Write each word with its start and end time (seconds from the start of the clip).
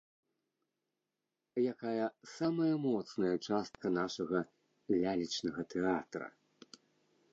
Якая 1.71 2.07
самая 2.37 2.71
моцная 2.87 3.31
частка 3.49 3.85
нашага 4.01 4.39
лялечнага 5.01 5.61
тэатра? 5.75 6.27